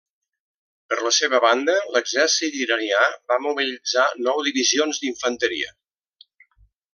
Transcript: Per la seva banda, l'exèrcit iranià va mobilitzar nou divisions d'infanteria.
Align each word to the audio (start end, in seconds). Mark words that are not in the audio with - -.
Per 0.93 0.97
la 1.07 1.09
seva 1.17 1.41
banda, 1.43 1.75
l'exèrcit 1.95 2.57
iranià 2.61 3.03
va 3.33 3.37
mobilitzar 3.47 4.07
nou 4.29 4.43
divisions 4.49 5.03
d'infanteria. 5.05 5.71